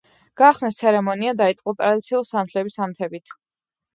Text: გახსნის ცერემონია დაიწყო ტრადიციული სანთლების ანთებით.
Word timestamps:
გახსნის 0.41 0.77
ცერემონია 0.77 1.33
დაიწყო 1.41 1.75
ტრადიციული 1.81 2.29
სანთლების 2.29 2.79
ანთებით. 2.87 3.35